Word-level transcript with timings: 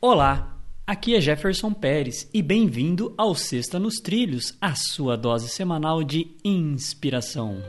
Olá, 0.00 0.56
aqui 0.86 1.16
é 1.16 1.20
Jefferson 1.20 1.72
Pérez 1.72 2.30
e 2.32 2.40
bem-vindo 2.40 3.12
ao 3.18 3.34
Sexta 3.34 3.80
nos 3.80 3.96
Trilhos, 3.96 4.56
a 4.60 4.72
sua 4.76 5.16
dose 5.16 5.48
semanal 5.48 6.04
de 6.04 6.36
inspiração. 6.44 7.60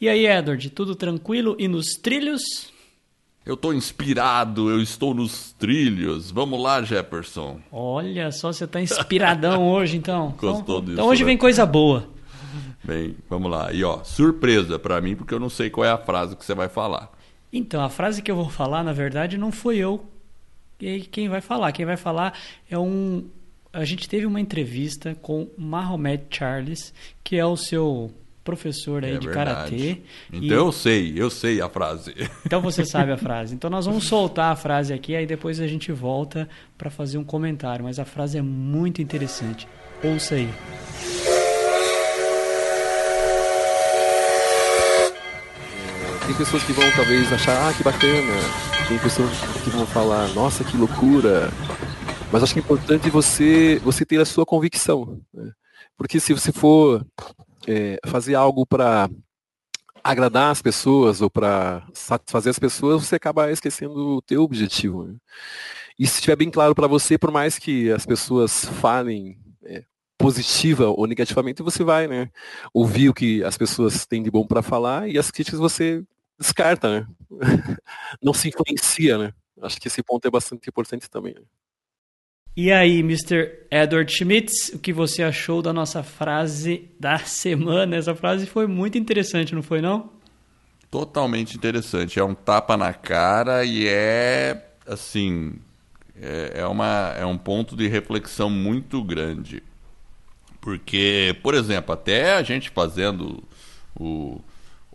E 0.00 0.08
aí, 0.08 0.26
Edward, 0.26 0.70
tudo 0.70 0.96
tranquilo 0.96 1.54
e 1.56 1.68
nos 1.68 1.92
trilhos? 2.02 2.42
Eu 3.50 3.56
tô 3.56 3.72
inspirado, 3.72 4.70
eu 4.70 4.80
estou 4.80 5.12
nos 5.12 5.50
trilhos. 5.58 6.30
Vamos 6.30 6.62
lá, 6.62 6.82
Jefferson. 6.82 7.58
Olha 7.72 8.30
só, 8.30 8.52
você 8.52 8.64
tá 8.64 8.80
inspiradão 8.80 9.66
hoje, 9.68 9.96
então. 9.96 10.30
Gostou 10.38 10.60
então, 10.60 10.80
disso, 10.82 10.92
Então 10.92 11.06
hoje 11.08 11.24
né? 11.24 11.26
vem 11.30 11.36
coisa 11.36 11.66
boa. 11.66 12.06
Bem, 12.84 13.16
vamos 13.28 13.50
lá. 13.50 13.72
E 13.72 13.82
ó, 13.82 14.04
surpresa 14.04 14.78
pra 14.78 15.00
mim, 15.00 15.16
porque 15.16 15.34
eu 15.34 15.40
não 15.40 15.50
sei 15.50 15.68
qual 15.68 15.84
é 15.84 15.90
a 15.90 15.98
frase 15.98 16.36
que 16.36 16.44
você 16.44 16.54
vai 16.54 16.68
falar. 16.68 17.10
Então, 17.52 17.82
a 17.82 17.88
frase 17.88 18.22
que 18.22 18.30
eu 18.30 18.36
vou 18.36 18.48
falar, 18.48 18.84
na 18.84 18.92
verdade, 18.92 19.36
não 19.36 19.50
foi 19.50 19.78
eu 19.78 20.04
que- 20.78 21.00
quem 21.10 21.28
vai 21.28 21.40
falar. 21.40 21.72
Quem 21.72 21.84
vai 21.84 21.96
falar 21.96 22.38
é 22.70 22.78
um. 22.78 23.24
A 23.72 23.84
gente 23.84 24.08
teve 24.08 24.26
uma 24.26 24.40
entrevista 24.40 25.16
com 25.20 25.48
Mahomet 25.58 26.24
Charles, 26.30 26.94
que 27.24 27.34
é 27.36 27.44
o 27.44 27.56
seu 27.56 28.12
professor 28.44 29.04
aí 29.04 29.14
é 29.14 29.18
de 29.18 29.28
karatê. 29.28 30.02
Então 30.32 30.42
E- 30.42 30.50
eu 30.52 30.72
sei, 30.72 31.12
eu 31.16 31.30
sei 31.30 31.60
a 31.60 31.68
frase. 31.68 32.14
Então 32.46 32.60
você 32.60 32.84
sabe 32.84 33.12
a 33.12 33.16
frase. 33.16 33.54
Então 33.54 33.68
nós 33.70 33.86
vamos 33.86 34.06
soltar 34.06 34.52
a 34.52 34.56
frase 34.56 34.92
aqui, 34.92 35.14
aí 35.14 35.26
depois 35.26 35.60
a 35.60 35.66
gente 35.66 35.92
volta 35.92 36.48
para 36.76 36.90
fazer 36.90 37.18
um 37.18 37.24
comentário. 37.24 37.84
Mas 37.84 37.98
a 37.98 38.04
frase 38.04 38.38
é 38.38 38.42
muito 38.42 39.00
interessante. 39.02 39.68
Ouça 40.02 40.34
aí. 40.34 40.48
Tem 46.26 46.34
pessoas 46.36 46.62
que 46.62 46.72
vão 46.72 46.84
talvez 46.94 47.32
achar, 47.32 47.68
ah, 47.68 47.72
que 47.74 47.82
bacana. 47.82 48.32
Tem 48.88 48.98
pessoas 48.98 49.30
que 49.64 49.70
vão 49.70 49.86
falar, 49.86 50.28
nossa, 50.28 50.62
que 50.62 50.76
loucura. 50.76 51.50
Mas 52.32 52.42
acho 52.42 52.52
que 52.54 52.60
é 52.60 52.62
importante 52.62 53.10
você, 53.10 53.80
você 53.82 54.04
ter 54.04 54.20
a 54.20 54.24
sua 54.24 54.46
convicção. 54.46 55.20
né? 55.34 55.50
Porque 55.96 56.20
se 56.20 56.32
você 56.32 56.52
for 56.52 57.04
é, 57.66 57.98
fazer 58.06 58.34
algo 58.34 58.66
para 58.66 59.08
agradar 60.02 60.50
as 60.50 60.62
pessoas 60.62 61.20
ou 61.20 61.30
para 61.30 61.86
satisfazer 61.92 62.50
as 62.50 62.58
pessoas, 62.58 63.06
você 63.06 63.16
acaba 63.16 63.50
esquecendo 63.52 64.16
o 64.16 64.22
teu 64.22 64.42
objetivo. 64.42 65.04
né? 65.06 65.16
E 65.98 66.06
se 66.06 66.14
estiver 66.14 66.36
bem 66.36 66.50
claro 66.50 66.74
para 66.74 66.86
você, 66.86 67.18
por 67.18 67.30
mais 67.30 67.58
que 67.58 67.90
as 67.92 68.06
pessoas 68.06 68.64
falem 68.64 69.38
é, 69.64 69.84
positiva 70.18 70.88
ou 70.88 71.06
negativamente, 71.06 71.62
você 71.62 71.84
vai, 71.84 72.06
né? 72.08 72.30
Ouvir 72.72 73.08
o 73.10 73.14
que 73.14 73.44
as 73.44 73.58
pessoas 73.58 74.06
têm 74.06 74.22
de 74.22 74.30
bom 74.30 74.46
para 74.46 74.62
falar 74.62 75.08
e 75.08 75.18
as 75.18 75.30
críticas 75.30 75.60
você 75.60 76.02
descarta, 76.38 77.00
né? 77.02 77.06
Não 78.22 78.32
se 78.34 78.48
influencia, 78.48 79.18
né? 79.18 79.34
Acho 79.62 79.80
que 79.80 79.88
esse 79.88 80.02
ponto 80.02 80.26
é 80.26 80.30
bastante 80.30 80.68
importante 80.68 81.10
também. 81.10 81.34
né? 81.34 81.42
E 82.62 82.70
aí, 82.70 82.98
Mr. 82.98 83.50
Edward 83.70 84.12
Schmitz, 84.14 84.68
o 84.74 84.78
que 84.78 84.92
você 84.92 85.22
achou 85.22 85.62
da 85.62 85.72
nossa 85.72 86.02
frase 86.02 86.90
da 87.00 87.16
semana? 87.20 87.96
Essa 87.96 88.14
frase 88.14 88.44
foi 88.44 88.66
muito 88.66 88.98
interessante, 88.98 89.54
não 89.54 89.62
foi 89.62 89.80
não? 89.80 90.10
Totalmente 90.90 91.56
interessante. 91.56 92.18
É 92.18 92.22
um 92.22 92.34
tapa 92.34 92.76
na 92.76 92.92
cara 92.92 93.64
e 93.64 93.88
é 93.88 94.72
assim. 94.86 95.54
É, 96.20 96.60
é 96.60 96.66
uma, 96.66 97.14
é 97.16 97.24
um 97.24 97.38
ponto 97.38 97.74
de 97.74 97.88
reflexão 97.88 98.50
muito 98.50 99.02
grande. 99.02 99.62
Porque, 100.60 101.34
por 101.42 101.54
exemplo, 101.54 101.94
até 101.94 102.34
a 102.34 102.42
gente 102.42 102.68
fazendo 102.68 103.42
o, 103.98 104.38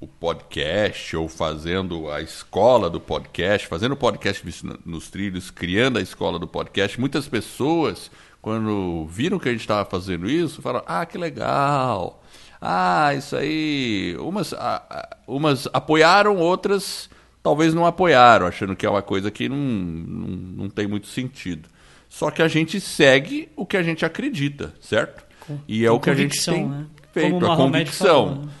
o 0.00 0.06
podcast 0.06 1.14
ou 1.14 1.28
fazendo 1.28 2.10
a 2.10 2.22
escola 2.22 2.88
do 2.88 2.98
podcast, 2.98 3.66
fazendo 3.68 3.92
o 3.92 3.96
podcast 3.96 4.42
nos 4.84 5.10
trilhos, 5.10 5.50
criando 5.50 5.98
a 5.98 6.02
escola 6.02 6.38
do 6.38 6.48
podcast, 6.48 6.98
muitas 6.98 7.28
pessoas, 7.28 8.10
quando 8.40 9.06
viram 9.06 9.38
que 9.38 9.48
a 9.48 9.52
gente 9.52 9.60
estava 9.60 9.88
fazendo 9.88 10.28
isso, 10.28 10.62
falaram: 10.62 10.84
ah, 10.88 11.04
que 11.04 11.18
legal. 11.18 12.22
Ah, 12.60 13.14
isso 13.14 13.36
aí. 13.36 14.16
Umas, 14.18 14.54
ah, 14.54 15.16
umas 15.26 15.68
apoiaram, 15.72 16.36
outras 16.38 17.08
talvez 17.42 17.74
não 17.74 17.86
apoiaram, 17.86 18.46
achando 18.46 18.76
que 18.76 18.86
é 18.86 18.90
uma 18.90 19.02
coisa 19.02 19.30
que 19.30 19.48
não, 19.48 19.56
não, 19.56 20.28
não 20.64 20.70
tem 20.70 20.86
muito 20.86 21.06
sentido. 21.06 21.68
Só 22.08 22.30
que 22.30 22.42
a 22.42 22.48
gente 22.48 22.80
segue 22.80 23.48
o 23.54 23.64
que 23.64 23.76
a 23.76 23.82
gente 23.82 24.04
acredita, 24.04 24.74
certo? 24.80 25.24
e 25.66 25.84
é 25.84 25.88
com 25.88 25.96
o 25.96 26.00
que 26.00 26.10
a 26.10 26.14
gente 26.14 26.44
tem 26.44 26.68
né? 26.68 26.86
feito, 27.12 27.32
Como 27.32 27.46
a 27.46 27.48
Mahomet 27.48 27.84
convicção. 27.84 28.26
falou, 28.28 28.44
né? 28.44 28.52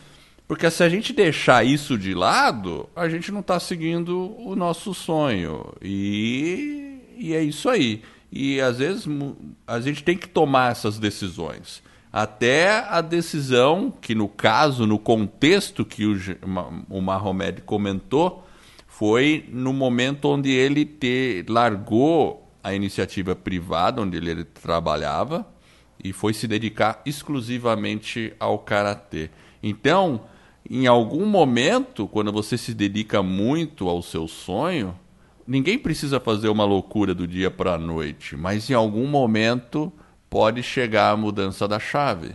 Porque 0.50 0.68
se 0.68 0.82
a 0.82 0.88
gente 0.88 1.12
deixar 1.12 1.64
isso 1.64 1.96
de 1.96 2.12
lado, 2.12 2.88
a 2.96 3.08
gente 3.08 3.30
não 3.30 3.38
está 3.38 3.60
seguindo 3.60 4.34
o 4.36 4.56
nosso 4.56 4.92
sonho. 4.92 5.72
E, 5.80 6.98
e 7.16 7.32
é 7.32 7.40
isso 7.40 7.68
aí. 7.68 8.02
E 8.32 8.60
às 8.60 8.78
vezes 8.78 9.06
a 9.64 9.78
gente 9.78 10.02
tem 10.02 10.18
que 10.18 10.28
tomar 10.28 10.72
essas 10.72 10.98
decisões. 10.98 11.84
Até 12.12 12.84
a 12.88 13.00
decisão, 13.00 13.94
que 14.00 14.12
no 14.12 14.26
caso, 14.26 14.88
no 14.88 14.98
contexto 14.98 15.84
que 15.84 16.04
o, 16.04 16.18
o 16.88 17.00
Mahomed 17.00 17.62
comentou, 17.62 18.44
foi 18.88 19.48
no 19.52 19.72
momento 19.72 20.30
onde 20.30 20.50
ele 20.50 20.84
te, 20.84 21.44
largou 21.48 22.52
a 22.60 22.74
iniciativa 22.74 23.36
privada, 23.36 24.02
onde 24.02 24.16
ele 24.16 24.42
trabalhava, 24.42 25.46
e 26.02 26.12
foi 26.12 26.34
se 26.34 26.48
dedicar 26.48 27.00
exclusivamente 27.06 28.32
ao 28.40 28.58
karatê. 28.58 29.30
Então, 29.62 30.22
em 30.68 30.86
algum 30.86 31.26
momento, 31.26 32.06
quando 32.06 32.32
você 32.32 32.58
se 32.58 32.74
dedica 32.74 33.22
muito 33.22 33.88
ao 33.88 34.02
seu 34.02 34.28
sonho, 34.28 34.98
ninguém 35.46 35.78
precisa 35.78 36.20
fazer 36.20 36.48
uma 36.48 36.64
loucura 36.64 37.14
do 37.14 37.26
dia 37.26 37.50
para 37.50 37.74
a 37.74 37.78
noite, 37.78 38.36
mas 38.36 38.68
em 38.70 38.74
algum 38.74 39.06
momento 39.06 39.92
pode 40.28 40.62
chegar 40.62 41.10
a 41.10 41.16
mudança 41.16 41.66
da 41.66 41.78
chave. 41.78 42.34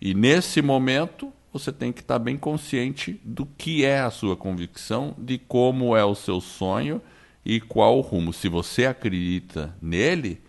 E 0.00 0.14
nesse 0.14 0.60
momento, 0.60 1.32
você 1.52 1.72
tem 1.72 1.92
que 1.92 2.00
estar 2.00 2.18
bem 2.18 2.36
consciente 2.36 3.20
do 3.24 3.46
que 3.46 3.84
é 3.84 4.00
a 4.00 4.10
sua 4.10 4.36
convicção, 4.36 5.14
de 5.16 5.38
como 5.38 5.96
é 5.96 6.04
o 6.04 6.14
seu 6.14 6.40
sonho 6.40 7.00
e 7.44 7.60
qual 7.60 7.96
o 7.96 8.02
rumo. 8.02 8.32
Se 8.32 8.48
você 8.48 8.84
acredita 8.86 9.74
nele, 9.80 10.42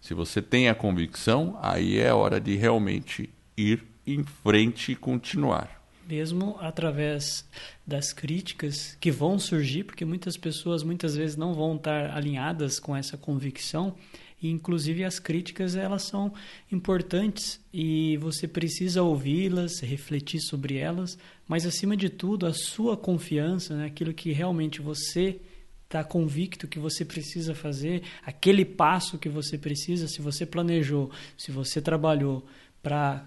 se 0.00 0.14
você 0.14 0.40
tem 0.40 0.68
a 0.68 0.74
convicção, 0.74 1.58
aí 1.60 1.98
é 1.98 2.12
hora 2.14 2.40
de 2.40 2.54
realmente 2.56 3.30
ir 3.56 3.84
em 4.06 4.22
frente 4.22 4.92
e 4.92 4.96
continuar. 4.96 5.83
Mesmo 6.08 6.56
através 6.60 7.44
das 7.86 8.12
críticas 8.12 8.96
que 9.00 9.10
vão 9.10 9.38
surgir, 9.38 9.84
porque 9.84 10.04
muitas 10.04 10.36
pessoas 10.36 10.82
muitas 10.82 11.16
vezes 11.16 11.36
não 11.36 11.54
vão 11.54 11.76
estar 11.76 12.14
alinhadas 12.14 12.78
com 12.78 12.94
essa 12.94 13.16
convicção, 13.16 13.94
e 14.42 14.50
inclusive 14.50 15.04
as 15.04 15.18
críticas 15.18 15.74
elas 15.74 16.02
são 16.02 16.32
importantes 16.70 17.58
e 17.72 18.18
você 18.18 18.46
precisa 18.46 19.02
ouvi-las, 19.02 19.80
refletir 19.80 20.40
sobre 20.40 20.76
elas, 20.76 21.16
mas 21.48 21.64
acima 21.64 21.96
de 21.96 22.10
tudo 22.10 22.46
a 22.46 22.52
sua 22.52 22.94
confiança, 22.94 23.74
né, 23.74 23.86
aquilo 23.86 24.12
que 24.12 24.32
realmente 24.32 24.82
você 24.82 25.40
está 25.84 26.04
convicto 26.04 26.68
que 26.68 26.78
você 26.78 27.04
precisa 27.04 27.54
fazer, 27.54 28.02
aquele 28.22 28.64
passo 28.64 29.16
que 29.16 29.28
você 29.28 29.56
precisa, 29.56 30.08
se 30.08 30.20
você 30.20 30.44
planejou, 30.44 31.10
se 31.38 31.50
você 31.52 31.80
trabalhou 31.80 32.44
para 32.82 33.24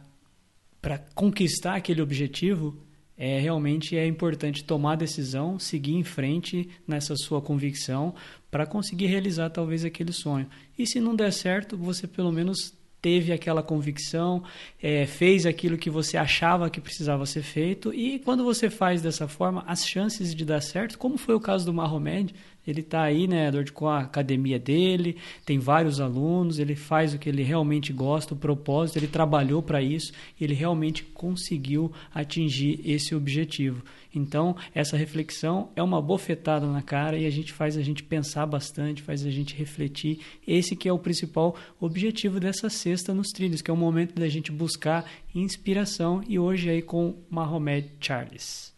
para 0.82 1.00
conquistar 1.16 1.76
aquele 1.76 2.02
objetivo, 2.02 2.78
é 3.18 3.40
realmente 3.40 3.98
é 3.98 4.06
importante 4.06 4.64
tomar 4.64 4.94
a 4.94 4.98
decisão, 4.98 5.58
seguir 5.58 5.96
em 5.96 6.04
frente 6.04 6.70
nessa 6.88 7.16
sua 7.16 7.42
convicção 7.42 8.14
para 8.52 8.66
conseguir 8.66 9.08
realizar 9.08 9.50
talvez 9.50 9.84
aquele 9.84 10.14
sonho. 10.14 10.48
E 10.78 10.86
se 10.86 11.00
não 11.00 11.16
der 11.16 11.34
certo, 11.34 11.76
você 11.76 12.06
pelo 12.08 12.32
menos 12.32 12.78
teve 13.02 13.32
aquela 13.32 13.64
convicção, 13.64 14.44
é, 14.82 15.06
fez 15.06 15.46
aquilo 15.46 15.78
que 15.78 15.90
você 15.90 16.18
achava 16.18 16.70
que 16.70 16.82
precisava 16.82 17.26
ser 17.26 17.42
feito 17.42 17.94
e 17.94 18.20
quando 18.20 18.44
você 18.44 18.70
faz 18.70 19.02
dessa 19.02 19.28
forma, 19.28 19.64
as 19.68 19.88
chances 19.88 20.36
de 20.36 20.44
dar 20.46 20.62
certo, 20.62 20.98
como 20.98 21.18
foi 21.18 21.36
o 21.36 21.40
caso 21.40 21.66
do 21.66 21.74
Mahomed, 21.74 22.34
ele 22.68 22.82
está 22.82 23.02
aí, 23.02 23.28
né, 23.28 23.48
Edward, 23.48 23.72
com 23.72 23.88
a 23.88 24.02
academia 24.02 24.60
dele, 24.60 25.16
tem 25.46 25.58
vários 25.58 26.00
alunos, 26.00 26.60
ele 26.60 26.76
faz 26.76 27.14
o 27.14 27.20
que 27.20 27.30
ele 27.30 27.44
realmente 27.44 27.94
gosta, 27.94 28.34
o 28.34 28.38
propósito, 28.38 28.98
ele 28.98 29.08
trabalhou 29.08 29.62
para 29.64 29.82
isso, 29.82 30.12
ele 30.40 30.54
realmente 30.54 31.04
conseguiu 31.04 31.92
atingir 32.14 32.82
esse 32.84 33.16
objetivo. 33.16 33.84
Então, 34.14 34.56
essa 34.74 34.98
reflexão 34.98 35.70
é 35.76 35.84
uma 35.84 36.02
bofetada 36.02 36.66
na 36.68 36.82
cara 36.82 37.18
e 37.18 37.26
a 37.26 37.30
gente 37.30 37.54
faz 37.54 37.78
a 37.78 37.82
gente 37.82 38.04
pensar 38.04 38.46
bastante, 38.46 39.02
faz 39.02 39.26
a 39.26 39.32
gente 39.32 39.56
refletir. 39.56 40.20
Esse 40.46 40.76
que 40.76 40.90
é 40.90 40.94
o 40.94 41.00
principal 41.00 41.56
objetivo 41.80 42.40
dessa 42.40 42.70
sexta 42.70 43.14
nos 43.14 43.30
trilhos, 43.30 43.62
que 43.62 43.72
é 43.72 43.74
o 43.74 43.78
momento 43.78 44.16
da 44.16 44.28
gente 44.28 44.52
buscar 44.52 45.10
inspiração 45.34 46.22
e 46.28 46.40
hoje 46.40 46.70
aí 46.70 46.82
com 46.82 47.16
Mahomet 47.30 47.92
Charles. 48.00 48.77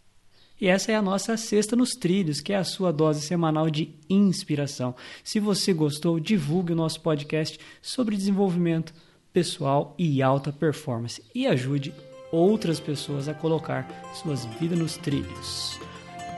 E 0.60 0.68
essa 0.68 0.92
é 0.92 0.96
a 0.96 1.02
nossa 1.02 1.38
Sexta 1.38 1.76
nos 1.76 1.92
Trilhos, 1.92 2.42
que 2.42 2.52
é 2.52 2.58
a 2.58 2.64
sua 2.64 2.92
dose 2.92 3.22
semanal 3.22 3.70
de 3.70 3.96
inspiração. 4.10 4.94
Se 5.24 5.40
você 5.40 5.74
gostou, 5.74 6.20
divulgue 6.20 6.74
o 6.74 6.76
nosso 6.76 7.00
podcast 7.02 7.60
sobre 7.82 8.18
desenvolvimento 8.18 8.94
pessoal 9.32 9.96
e 9.98 10.22
alta 10.22 10.52
performance 10.52 11.24
e 11.34 11.48
ajude 11.48 11.94
outras 12.32 12.80
pessoas 12.80 13.28
a 13.28 13.34
colocar 13.34 13.88
suas 14.14 14.46
vidas 14.46 14.78
nos 14.78 14.98
trilhos. 14.98 15.80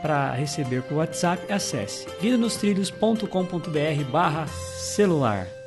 Para 0.02 0.34
receber 0.34 0.82
por 0.84 0.98
WhatsApp, 0.98 1.52
acesse 1.52 2.08
vidanostrilhos.com.br 2.20 4.12
barra 4.12 4.48
celular. 4.48 5.61